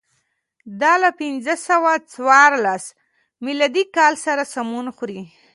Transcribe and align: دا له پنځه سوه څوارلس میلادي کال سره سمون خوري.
دا 0.81 0.93
له 1.03 1.09
پنځه 1.19 1.53
سوه 1.67 1.91
څوارلس 2.13 2.85
میلادي 3.45 3.83
کال 3.95 4.13
سره 4.25 4.43
سمون 4.53 4.85
خوري. 4.97 5.21